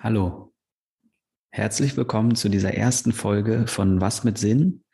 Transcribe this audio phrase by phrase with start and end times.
[0.00, 0.54] Hallo,
[1.50, 4.84] herzlich willkommen zu dieser ersten Folge von Was mit Sinn,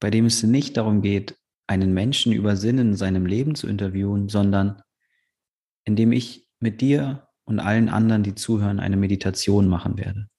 [0.00, 1.36] bei dem es nicht darum geht,
[1.66, 4.80] einen Menschen über Sinn in seinem Leben zu interviewen, sondern
[5.84, 10.30] in dem ich mit dir und allen anderen, die zuhören, eine Meditation machen werde.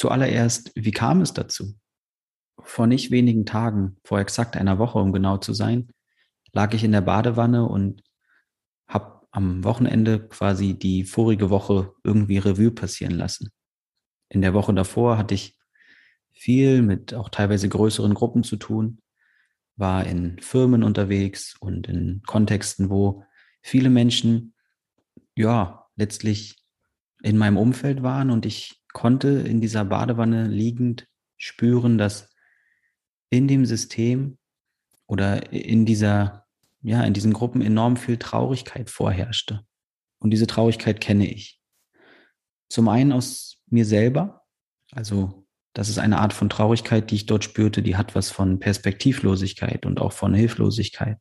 [0.00, 1.74] Zuallererst, wie kam es dazu?
[2.62, 5.92] Vor nicht wenigen Tagen, vor exakt einer Woche, um genau zu sein,
[6.52, 8.02] lag ich in der Badewanne und
[8.88, 13.50] habe am Wochenende quasi die vorige Woche irgendwie Revue passieren lassen.
[14.30, 15.58] In der Woche davor hatte ich
[16.32, 19.02] viel mit auch teilweise größeren Gruppen zu tun,
[19.76, 23.22] war in Firmen unterwegs und in Kontexten, wo
[23.60, 24.54] viele Menschen
[25.36, 26.56] ja letztlich
[27.22, 32.30] in meinem Umfeld waren und ich konnte in dieser Badewanne liegend spüren, dass
[33.30, 34.38] in dem System
[35.06, 36.46] oder in dieser,
[36.82, 39.64] ja, in diesen Gruppen enorm viel Traurigkeit vorherrschte.
[40.18, 41.60] Und diese Traurigkeit kenne ich.
[42.68, 44.44] Zum einen aus mir selber,
[44.92, 48.58] also das ist eine Art von Traurigkeit, die ich dort spürte, die hat was von
[48.58, 51.18] Perspektivlosigkeit und auch von Hilflosigkeit.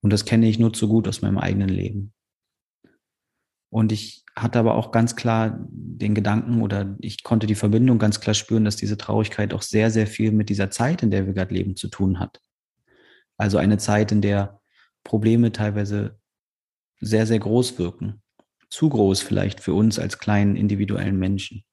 [0.00, 2.12] Und das kenne ich nur zu gut aus meinem eigenen Leben.
[3.70, 8.20] Und ich hatte aber auch ganz klar den Gedanken oder ich konnte die Verbindung ganz
[8.20, 11.34] klar spüren, dass diese Traurigkeit auch sehr, sehr viel mit dieser Zeit, in der wir
[11.34, 12.40] gerade leben, zu tun hat.
[13.36, 14.60] Also eine Zeit, in der
[15.04, 16.18] Probleme teilweise
[17.00, 18.22] sehr, sehr groß wirken.
[18.70, 21.64] Zu groß vielleicht für uns als kleinen individuellen Menschen.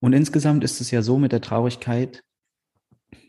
[0.00, 2.22] Und insgesamt ist es ja so mit der Traurigkeit,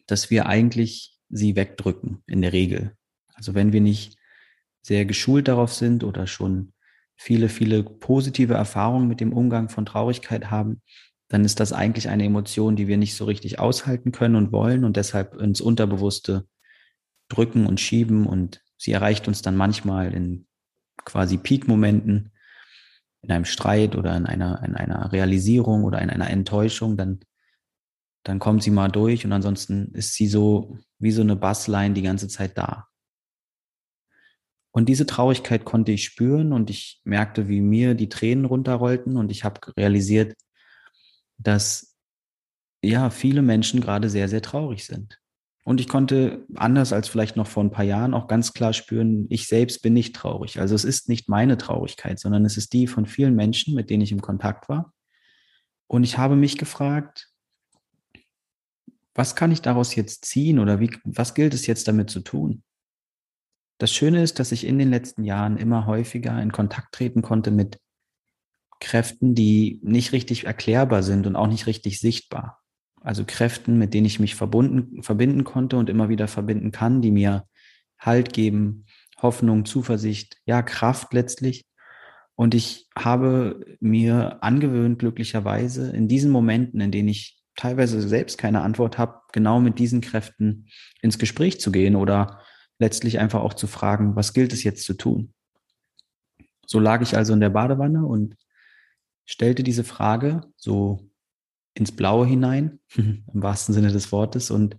[0.06, 2.96] dass wir eigentlich sie wegdrücken, in der Regel.
[3.34, 4.18] Also wenn wir nicht
[4.82, 6.74] sehr geschult darauf sind oder schon
[7.16, 10.82] viele, viele positive Erfahrungen mit dem Umgang von Traurigkeit haben,
[11.28, 14.84] dann ist das eigentlich eine Emotion, die wir nicht so richtig aushalten können und wollen
[14.84, 16.46] und deshalb ins Unterbewusste
[17.30, 20.46] drücken und schieben und sie erreicht uns dann manchmal in
[21.04, 22.32] quasi Peak-Momenten,
[23.22, 27.22] in einem Streit oder in einer, in einer Realisierung oder in einer Enttäuschung, dann,
[28.24, 32.04] dann kommt sie mal durch und ansonsten ist sie so wie so eine Bassline die
[32.04, 32.88] ganze Zeit da.
[34.76, 39.32] Und diese Traurigkeit konnte ich spüren und ich merkte, wie mir die Tränen runterrollten und
[39.32, 40.36] ich habe realisiert,
[41.38, 41.96] dass
[42.84, 45.22] ja viele Menschen gerade sehr, sehr traurig sind.
[45.64, 49.28] Und ich konnte anders als vielleicht noch vor ein paar Jahren auch ganz klar spüren,
[49.30, 50.60] ich selbst bin nicht traurig.
[50.60, 54.04] Also es ist nicht meine Traurigkeit, sondern es ist die von vielen Menschen, mit denen
[54.04, 54.92] ich im Kontakt war.
[55.88, 57.30] Und ich habe mich gefragt,
[59.14, 62.65] was kann ich daraus jetzt ziehen oder wie, was gilt es jetzt damit zu tun?
[63.78, 67.52] Das Schöne ist, dass ich in den letzten Jahren immer häufiger in Kontakt treten konnte
[67.52, 67.80] mit
[68.80, 72.62] Kräften, die nicht richtig erklärbar sind und auch nicht richtig sichtbar.
[73.02, 77.12] Also Kräften, mit denen ich mich verbunden, verbinden konnte und immer wieder verbinden kann, die
[77.12, 77.46] mir
[77.98, 78.86] Halt geben,
[79.22, 81.66] Hoffnung, Zuversicht, ja, Kraft letztlich.
[82.36, 88.62] Und ich habe mir angewöhnt, glücklicherweise in diesen Momenten, in denen ich teilweise selbst keine
[88.62, 90.68] Antwort habe, genau mit diesen Kräften
[91.02, 92.42] ins Gespräch zu gehen oder
[92.80, 95.34] letztlich einfach auch zu fragen, was gilt es jetzt zu tun?
[96.66, 98.36] So lag ich also in der Badewanne und
[99.26, 101.10] stellte diese Frage so
[101.74, 104.78] ins Blaue hinein, im wahrsten Sinne des Wortes, und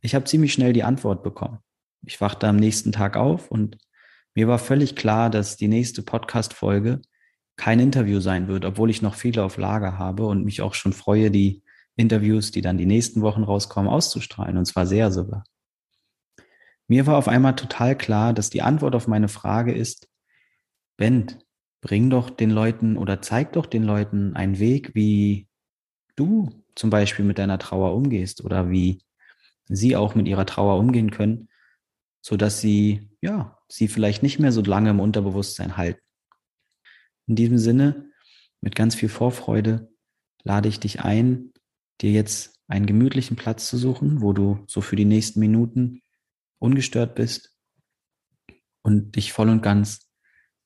[0.00, 1.58] ich habe ziemlich schnell die Antwort bekommen.
[2.06, 3.76] Ich wachte am nächsten Tag auf und
[4.34, 7.02] mir war völlig klar, dass die nächste Podcast-Folge
[7.56, 10.94] kein Interview sein wird, obwohl ich noch viele auf Lager habe und mich auch schon
[10.94, 11.62] freue, die
[11.96, 15.44] Interviews, die dann die nächsten Wochen rauskommen, auszustrahlen, und zwar sehr sogar.
[16.90, 20.08] Mir war auf einmal total klar, dass die Antwort auf meine Frage ist,
[20.96, 21.36] Ben,
[21.80, 25.46] bring doch den Leuten oder zeig doch den Leuten einen Weg, wie
[26.16, 29.04] du zum Beispiel mit deiner Trauer umgehst oder wie
[29.66, 31.48] sie auch mit ihrer Trauer umgehen können,
[32.22, 36.02] so dass sie, ja, sie vielleicht nicht mehr so lange im Unterbewusstsein halten.
[37.28, 38.10] In diesem Sinne,
[38.62, 39.92] mit ganz viel Vorfreude,
[40.42, 41.52] lade ich dich ein,
[42.00, 46.02] dir jetzt einen gemütlichen Platz zu suchen, wo du so für die nächsten Minuten
[46.60, 47.52] ungestört bist
[48.82, 50.08] und dich voll und ganz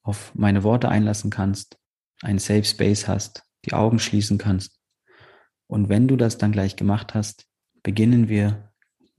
[0.02, 1.79] auf meine Worte einlassen kannst,
[2.20, 4.79] einen Safe Space hast, die Augen schließen kannst.
[5.67, 7.46] Und wenn du das dann gleich gemacht hast,
[7.82, 8.73] beginnen wir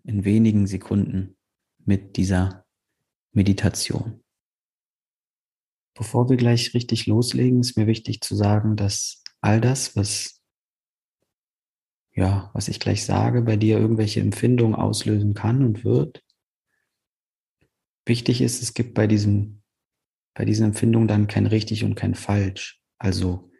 [0.04, 1.36] in wenigen Sekunden
[1.80, 2.66] mit dieser
[3.32, 4.24] Meditation.
[5.96, 10.36] Bevor wir gleich richtig loslegen, ist mir wichtig zu sagen, dass all das, was
[12.16, 16.24] ja, was ich gleich sage, bei dir irgendwelche Empfindungen auslösen kann und wird,
[18.06, 19.62] Wichtig ist, es gibt bei diesem,
[20.34, 22.82] bei diesen Empfindungen dann kein richtig und kein falsch.
[22.98, 23.52] Also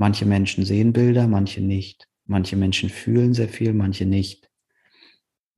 [0.00, 2.08] Manche Menschen sehen Bilder, manche nicht.
[2.24, 4.50] Manche Menschen fühlen sehr viel, manche nicht.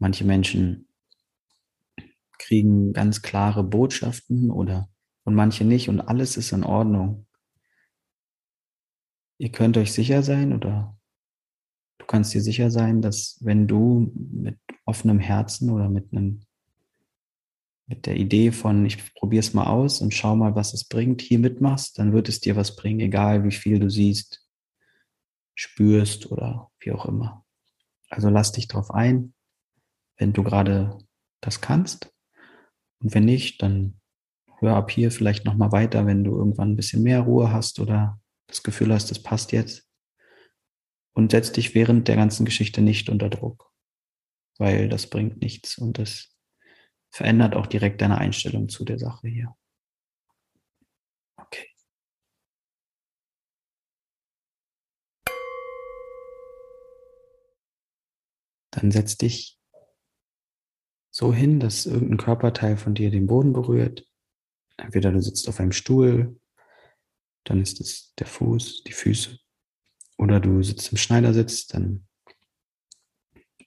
[0.00, 0.88] Manche Menschen
[2.38, 4.88] kriegen ganz klare Botschaften oder
[5.22, 7.28] und manche nicht und alles ist in Ordnung.
[9.38, 10.98] Ihr könnt euch sicher sein oder
[11.98, 16.40] du kannst dir sicher sein, dass wenn du mit offenem Herzen oder mit einem
[17.86, 21.20] mit der Idee von, ich probiere es mal aus und schau mal, was es bringt,
[21.20, 24.46] hier mitmachst, dann wird es dir was bringen, egal wie viel du siehst,
[25.54, 27.44] spürst oder wie auch immer.
[28.08, 29.34] Also lass dich drauf ein,
[30.16, 30.98] wenn du gerade
[31.40, 32.12] das kannst.
[33.00, 34.00] Und wenn nicht, dann
[34.58, 38.20] hör ab hier vielleicht nochmal weiter, wenn du irgendwann ein bisschen mehr Ruhe hast oder
[38.46, 39.88] das Gefühl hast, das passt jetzt.
[41.14, 43.70] Und setz dich während der ganzen Geschichte nicht unter Druck,
[44.58, 46.31] weil das bringt nichts und das
[47.12, 49.54] verändert auch direkt deine Einstellung zu der Sache hier.
[51.36, 51.68] Okay.
[58.70, 59.60] Dann setz dich
[61.10, 64.08] so hin, dass irgendein Körperteil von dir den Boden berührt.
[64.78, 66.40] Entweder du sitzt auf einem Stuhl,
[67.44, 69.38] dann ist es der Fuß, die Füße.
[70.16, 72.08] Oder du sitzt im Schneidersitz, dann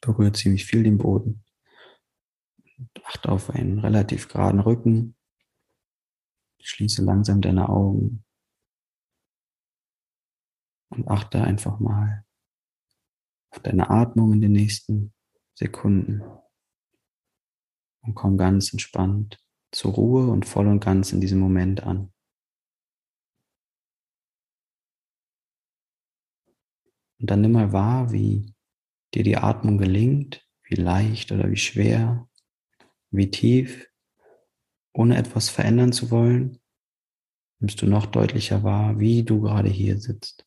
[0.02, 1.45] berührt ziemlich viel den Boden.
[3.06, 5.16] Achte auf einen relativ geraden Rücken.
[6.60, 8.26] Schließe langsam deine Augen.
[10.90, 12.26] Und achte einfach mal
[13.52, 15.14] auf deine Atmung in den nächsten
[15.54, 16.22] Sekunden.
[18.02, 19.38] Und komm ganz entspannt
[19.72, 22.12] zur Ruhe und voll und ganz in diesem Moment an.
[27.20, 28.56] Und dann nimm mal wahr, wie
[29.14, 32.28] dir die Atmung gelingt, wie leicht oder wie schwer
[33.18, 33.90] wie tief,
[34.94, 36.60] ohne etwas verändern zu wollen,
[37.60, 40.46] nimmst du noch deutlicher wahr, wie du gerade hier sitzt.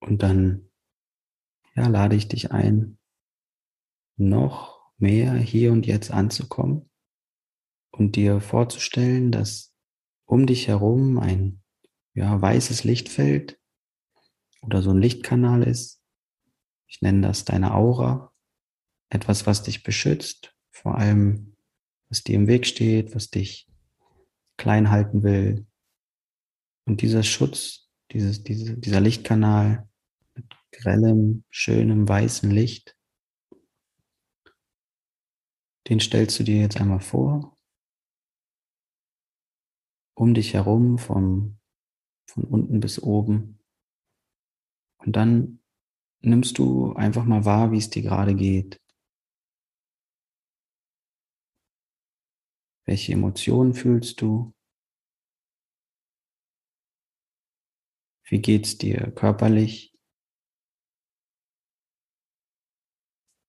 [0.00, 0.70] Und dann,
[1.74, 2.98] ja, lade ich dich ein,
[4.16, 6.90] noch mehr hier und jetzt anzukommen
[7.90, 9.74] und dir vorzustellen, dass
[10.24, 11.62] um dich herum ein
[12.14, 13.60] ja, weißes Lichtfeld
[14.62, 16.02] oder so ein Lichtkanal ist.
[16.88, 18.32] Ich nenne das deine Aura.
[19.08, 21.56] Etwas, was dich beschützt, vor allem,
[22.08, 23.66] was dir im Weg steht, was dich
[24.58, 25.66] klein halten will.
[26.86, 29.88] Und dieser Schutz, dieses, diese, dieser Lichtkanal
[30.34, 32.96] mit grellem, schönem, weißem Licht,
[35.88, 37.56] den stellst du dir jetzt einmal vor.
[40.14, 41.58] Um dich herum, vom,
[42.28, 43.58] von unten bis oben.
[44.98, 45.60] Und dann
[46.20, 48.80] nimmst du einfach mal wahr, wie es dir gerade geht.
[52.86, 54.54] Welche Emotionen fühlst du?
[58.28, 59.92] Wie geht's dir körperlich?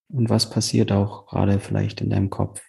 [0.10, 2.62] Und was passiert auch gerade vielleicht in deinem Kopf?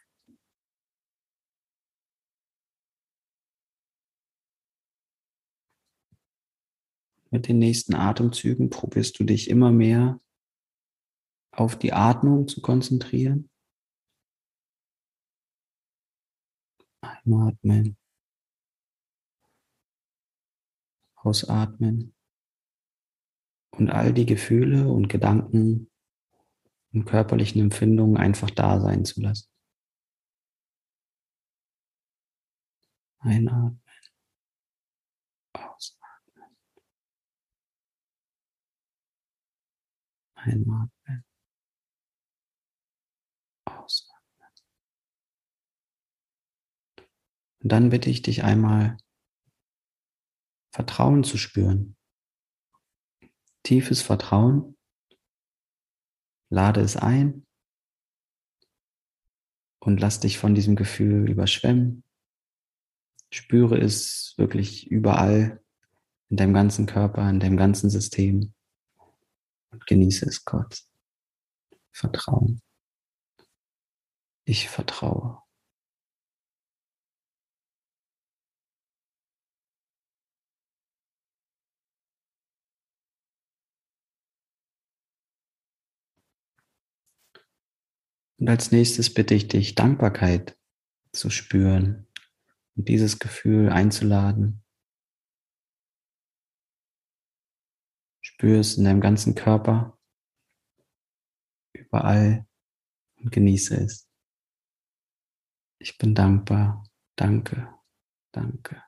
[7.31, 10.21] Mit den nächsten Atemzügen probierst du dich immer mehr
[11.53, 13.48] auf die Atmung zu konzentrieren.
[17.29, 17.97] Einatmen.
[21.17, 22.15] Ausatmen.
[23.73, 25.91] Und all die Gefühle und Gedanken
[26.93, 29.49] und körperlichen Empfindungen einfach da sein zu lassen.
[33.21, 33.81] Einatmen.
[35.53, 36.57] Ausatmen.
[40.35, 41.25] Einatmen.
[43.67, 44.19] Ausatmen.
[47.69, 48.97] Und dann bitte ich dich einmal,
[50.71, 51.99] Vertrauen zu spüren.
[53.63, 54.79] Tiefes Vertrauen.
[56.49, 57.47] Lade es ein
[59.81, 62.05] und lass dich von diesem Gefühl überschwemmen.
[63.31, 65.63] Spüre es wirklich überall
[66.31, 68.55] in deinem ganzen Körper, in deinem ganzen System
[69.73, 70.89] und genieße es kurz.
[71.93, 72.63] Vertrauen.
[74.47, 75.43] Ich vertraue.
[88.39, 90.57] Und als nächstes bitte ich dich, Dankbarkeit
[91.13, 92.07] zu spüren
[92.77, 94.63] und dieses Gefühl einzuladen.
[98.21, 99.99] Spür es in deinem ganzen Körper,
[101.73, 102.47] überall
[103.17, 104.09] und genieße es.
[105.81, 106.85] Ich bin dankbar.
[107.17, 107.69] Danke,
[108.33, 108.88] danke.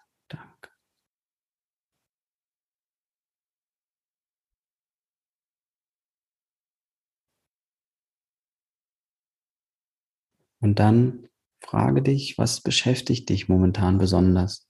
[10.62, 11.28] Und dann
[11.62, 14.68] frage dich, was beschäftigt dich momentan besonders?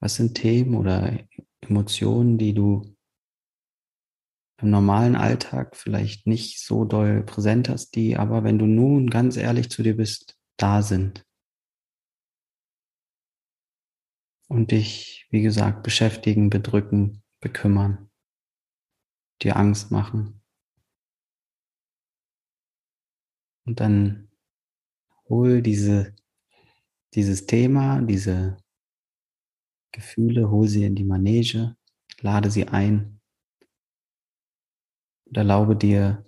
[0.00, 1.18] Was sind Themen oder
[1.60, 2.96] Emotionen, die du
[4.60, 9.36] im normalen Alltag vielleicht nicht so doll präsent hast, die aber, wenn du nun ganz
[9.36, 11.24] ehrlich zu dir bist, da sind?
[14.48, 18.10] Und dich, wie gesagt, beschäftigen, bedrücken, bekümmern,
[19.42, 20.39] dir Angst machen.
[23.64, 24.30] Und dann
[25.28, 26.14] hol diese,
[27.14, 28.56] dieses Thema, diese
[29.92, 31.76] Gefühle, hol sie in die Manege,
[32.20, 33.20] lade sie ein
[35.26, 36.26] und erlaube dir,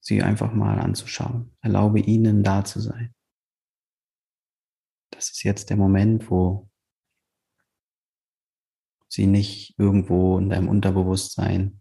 [0.00, 1.56] sie einfach mal anzuschauen.
[1.60, 3.14] Erlaube ihnen da zu sein.
[5.10, 6.70] Das ist jetzt der Moment, wo
[9.08, 11.80] sie nicht irgendwo in deinem Unterbewusstsein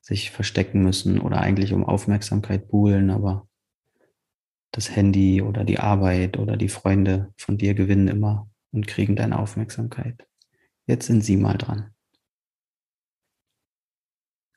[0.00, 3.48] sich verstecken müssen oder eigentlich um Aufmerksamkeit buhlen, aber
[4.72, 9.38] das Handy oder die Arbeit oder die Freunde von dir gewinnen immer und kriegen deine
[9.38, 10.26] Aufmerksamkeit.
[10.86, 11.94] Jetzt sind sie mal dran.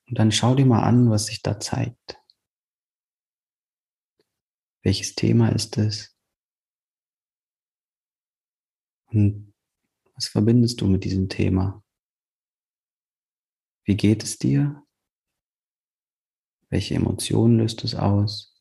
[0.07, 2.19] Und dann schau dir mal an, was sich da zeigt.
[4.83, 6.17] Welches Thema ist es?
[9.07, 9.53] Und
[10.15, 11.83] was verbindest du mit diesem Thema?
[13.85, 14.83] Wie geht es dir?
[16.69, 18.58] Welche Emotionen löst es aus?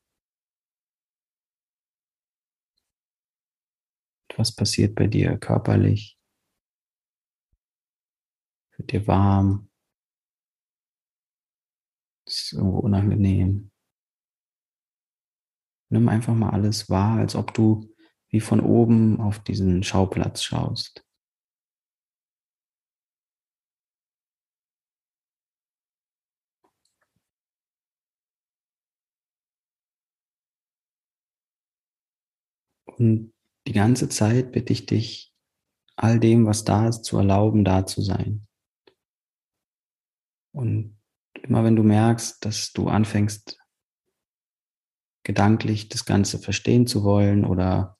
[4.38, 6.16] Was passiert bei dir körperlich?
[8.76, 9.68] Wird dir warm?
[12.24, 13.72] Ist irgendwo unangenehm?
[15.90, 17.92] Nimm einfach mal alles wahr, als ob du
[18.28, 21.04] wie von oben auf diesen Schauplatz schaust.
[32.86, 33.32] Und
[33.68, 35.34] die ganze Zeit bitte ich dich,
[35.94, 38.46] all dem, was da ist, zu erlauben, da zu sein.
[40.52, 40.98] Und
[41.42, 43.58] immer wenn du merkst, dass du anfängst,
[45.22, 47.98] gedanklich das Ganze verstehen zu wollen oder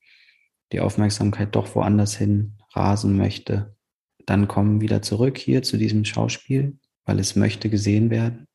[0.72, 3.76] die Aufmerksamkeit doch woanders hin rasen möchte,
[4.24, 8.46] dann komm wieder zurück hier zu diesem Schauspiel, weil es möchte gesehen werden.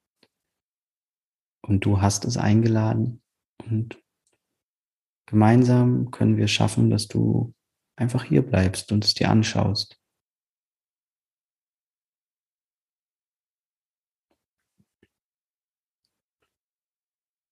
[1.61, 3.21] Und du hast es eingeladen
[3.69, 4.02] und
[5.33, 7.55] Gemeinsam können wir schaffen, dass du
[7.95, 9.99] einfach hier bleibst und es dir anschaust.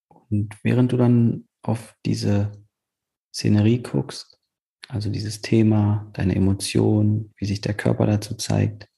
[0.10, 2.52] Und während du dann auf diese
[3.34, 4.40] Szenerie guckst,
[4.88, 8.92] also dieses Thema, deine Emotionen, wie sich der Körper dazu zeigt,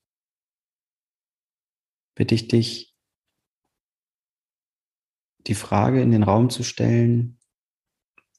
[2.16, 2.94] bitte ich dich,
[5.48, 7.40] die Frage in den Raum zu stellen,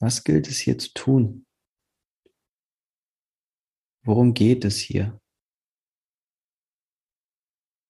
[0.01, 1.47] was gilt es hier zu tun?
[4.05, 5.21] Worum geht es hier?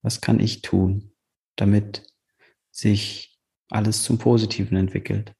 [0.02, 1.14] Was kann ich tun,
[1.56, 2.06] damit
[2.70, 3.38] sich
[3.70, 5.34] alles zum Positiven entwickelt?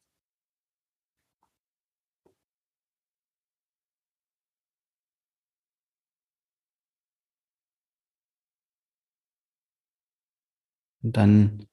[11.02, 11.68] Und dann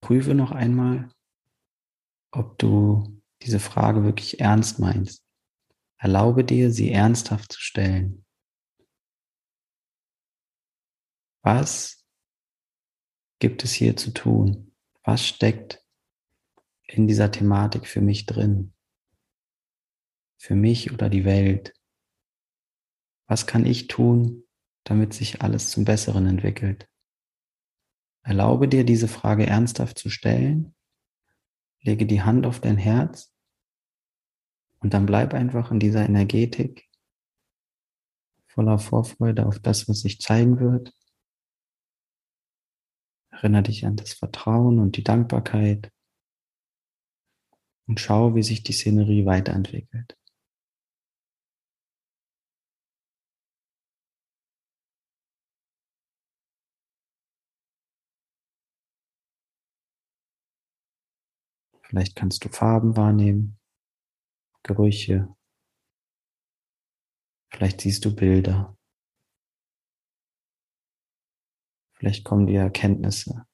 [0.00, 1.08] prüfe noch einmal,
[2.32, 5.24] ob du diese Frage wirklich ernst meinst.
[5.98, 8.24] Erlaube dir, sie ernsthaft zu stellen.
[11.42, 12.04] Was
[13.38, 14.72] gibt es hier zu tun?
[15.02, 15.84] Was steckt
[16.84, 18.72] in dieser Thematik für mich drin?
[20.38, 21.74] Für mich oder die Welt?
[23.26, 24.44] Was kann ich tun,
[24.84, 26.88] damit sich alles zum Besseren entwickelt?
[28.22, 30.74] Erlaube dir, diese Frage ernsthaft zu stellen.
[31.82, 33.32] Lege die Hand auf dein Herz
[34.80, 36.88] und dann bleib einfach in dieser Energetik
[38.46, 40.94] voller Vorfreude auf das, was sich zeigen wird.
[43.30, 45.90] Erinnere dich an das Vertrauen und die Dankbarkeit
[47.86, 50.16] und schau, wie sich die Szenerie weiterentwickelt.
[61.92, 63.58] Vielleicht kannst du Farben wahrnehmen.
[64.62, 65.28] Gerüche.
[67.50, 68.78] Vielleicht siehst du Bilder.
[71.92, 73.46] Vielleicht kommen dir Erkenntnisse.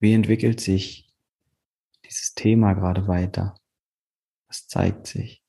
[0.00, 1.14] Wie entwickelt sich
[2.04, 3.54] dieses Thema gerade weiter?
[4.48, 5.40] Was zeigt sich?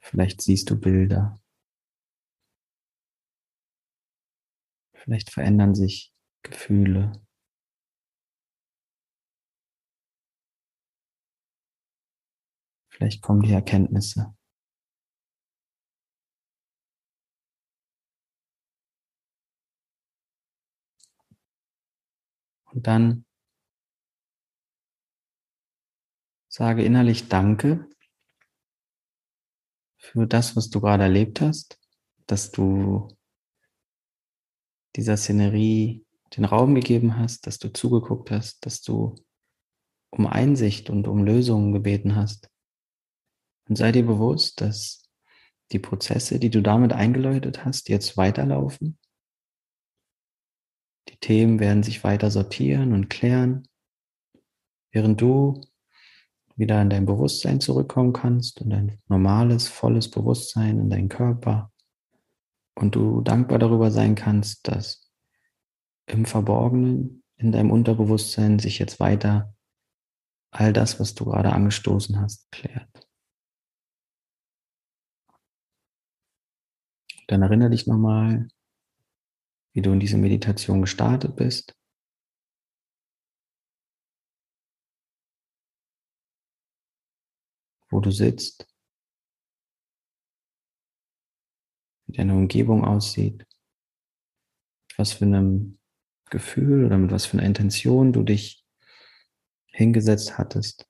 [0.00, 1.40] Vielleicht siehst du Bilder.
[5.10, 6.14] Vielleicht verändern sich
[6.44, 7.10] Gefühle.
[12.90, 14.32] Vielleicht kommen die Erkenntnisse.
[22.66, 23.24] Und dann
[26.46, 27.88] sage innerlich Danke
[29.96, 31.80] für das, was du gerade erlebt hast,
[32.28, 33.08] dass du
[34.96, 36.04] dieser Szenerie
[36.36, 39.14] den Raum gegeben hast, dass du zugeguckt hast, dass du
[40.10, 42.50] um Einsicht und um Lösungen gebeten hast.
[43.68, 45.08] Und sei dir bewusst, dass
[45.72, 48.98] die Prozesse, die du damit eingeläutet hast, jetzt weiterlaufen.
[51.08, 53.68] Die Themen werden sich weiter sortieren und klären,
[54.92, 55.60] während du
[56.56, 61.69] wieder in dein Bewusstsein zurückkommen kannst und dein normales, volles Bewusstsein in deinen Körper
[62.74, 65.10] und du dankbar darüber sein kannst, dass
[66.06, 69.54] im Verborgenen, in deinem Unterbewusstsein sich jetzt weiter
[70.50, 73.06] all das, was du gerade angestoßen hast, klärt.
[77.28, 78.48] Dann erinnere dich nochmal,
[79.72, 81.76] wie du in diese Meditation gestartet bist.
[87.90, 88.66] wo du sitzt,
[92.10, 93.46] wie deine Umgebung aussieht,
[94.96, 95.78] was für einem
[96.28, 98.64] Gefühl oder mit was für einer Intention du dich
[99.66, 100.88] hingesetzt hattest.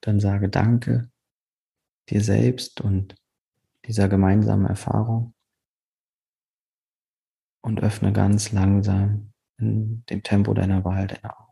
[0.00, 1.10] Dann sage Danke
[2.08, 3.16] dir selbst und
[3.86, 5.34] dieser gemeinsamen Erfahrung
[7.62, 11.43] und öffne ganz langsam in dem Tempo deiner Wahl deine Augen.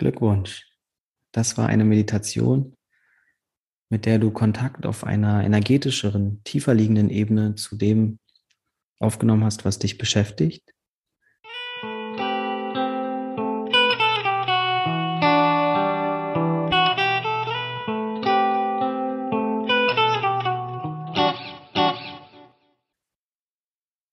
[0.00, 0.66] Glückwunsch.
[1.30, 2.74] Das war eine Meditation,
[3.90, 8.18] mit der du Kontakt auf einer energetischeren, tiefer liegenden Ebene zu dem
[8.98, 10.72] aufgenommen hast, was dich beschäftigt.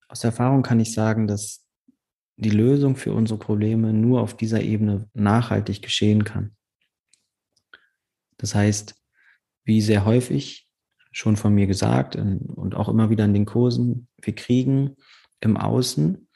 [0.10, 1.66] Aus Erfahrung kann ich sagen, dass
[2.38, 6.56] die Lösung für unsere Probleme nur auf dieser Ebene nachhaltig geschehen kann.
[8.38, 8.95] Das heißt,
[9.65, 10.69] wie sehr häufig
[11.12, 14.95] schon von mir gesagt und auch immer wieder in den Kursen, wir kriegen
[15.41, 16.28] im Außen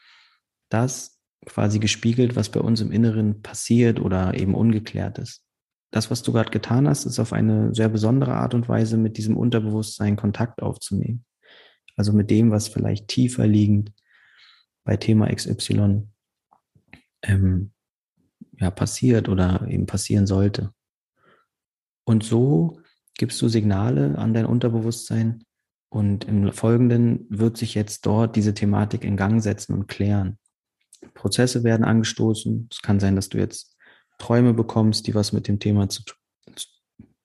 [0.70, 5.44] das quasi gespiegelt, was bei uns im Inneren passiert oder eben ungeklärt ist.
[5.92, 9.18] Das, was du gerade getan hast, ist auf eine sehr besondere Art und Weise mit
[9.18, 11.26] diesem Unterbewusstsein Kontakt aufzunehmen.
[11.96, 13.92] Also mit dem, was vielleicht tiefer liegend
[14.84, 16.08] bei Thema XY
[17.24, 17.72] ähm,
[18.60, 20.74] ja, passiert oder eben passieren sollte.
[22.04, 22.82] Und so
[23.16, 25.44] gibst du Signale an dein Unterbewusstsein
[25.90, 30.38] und im Folgenden wird sich jetzt dort diese Thematik in Gang setzen und klären.
[31.14, 32.70] Prozesse werden angestoßen.
[32.72, 33.76] Es kann sein, dass du jetzt
[34.18, 36.18] Träume bekommst, die was mit dem Thema zu tun.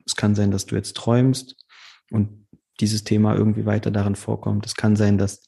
[0.05, 1.57] Es kann sein, dass du jetzt träumst
[2.11, 2.47] und
[2.81, 4.67] dieses Thema irgendwie weiter darin vorkommt.
[4.67, 5.47] Es kann sein, dass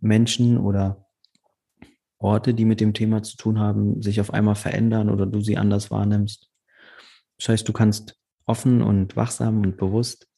[0.00, 1.05] Menschen oder
[2.18, 5.56] Orte, die mit dem Thema zu tun haben, sich auf einmal verändern oder du sie
[5.56, 6.50] anders wahrnimmst.
[7.38, 10.28] Das heißt, du kannst offen und wachsam und bewusst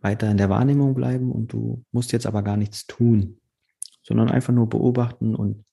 [0.00, 3.40] weiter in der Wahrnehmung bleiben und du musst jetzt aber gar nichts tun,
[4.02, 5.64] sondern einfach nur beobachten und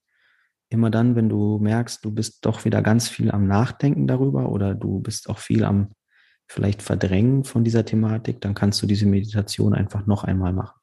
[0.69, 4.73] immer dann, wenn du merkst, du bist doch wieder ganz viel am Nachdenken darüber oder
[4.73, 5.91] du bist auch viel am
[6.47, 10.79] vielleicht Verdrängen von dieser Thematik, dann kannst du diese Meditation einfach noch einmal machen.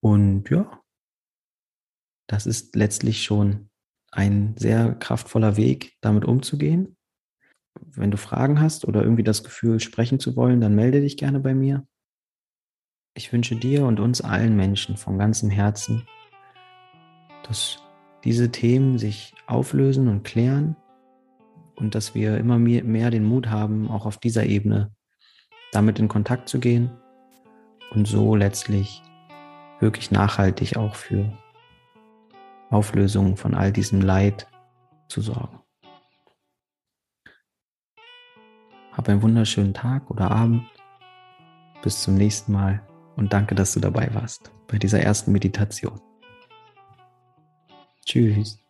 [0.00, 0.80] Und ja,
[2.26, 3.68] das ist letztlich schon
[4.10, 6.96] ein sehr kraftvoller Weg, damit umzugehen.
[7.80, 11.40] Wenn du Fragen hast oder irgendwie das Gefühl, sprechen zu wollen, dann melde dich gerne
[11.40, 11.86] bei mir.
[13.14, 16.06] Ich wünsche dir und uns allen Menschen von ganzem Herzen,
[17.46, 17.78] dass
[18.24, 20.76] diese Themen sich auflösen und klären
[21.76, 24.92] und dass wir immer mehr den Mut haben, auch auf dieser Ebene
[25.72, 26.90] damit in Kontakt zu gehen
[27.90, 29.02] und so letztlich
[29.80, 31.36] wirklich nachhaltig auch für
[32.74, 34.48] Auflösung von all diesem Leid
[35.08, 35.60] zu sorgen.
[38.92, 40.64] Hab einen wunderschönen Tag oder Abend.
[41.82, 42.82] Bis zum nächsten Mal
[43.16, 46.00] und danke, dass du dabei warst bei dieser ersten Meditation.
[48.04, 48.63] Tschüss.